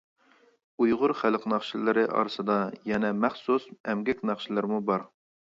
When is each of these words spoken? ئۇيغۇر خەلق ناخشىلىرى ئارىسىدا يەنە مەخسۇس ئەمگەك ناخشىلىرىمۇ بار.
ئۇيغۇر 0.85 1.11
خەلق 1.19 1.45
ناخشىلىرى 1.53 2.05
ئارىسىدا 2.21 2.57
يەنە 2.93 3.13
مەخسۇس 3.27 3.69
ئەمگەك 3.77 4.27
ناخشىلىرىمۇ 4.33 4.83
بار. 4.91 5.09